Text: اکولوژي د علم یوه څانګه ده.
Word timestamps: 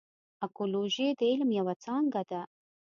اکولوژي 0.45 1.07
د 1.19 1.21
علم 1.31 1.49
یوه 1.59 1.73
څانګه 1.83 2.21
ده. 2.29 2.41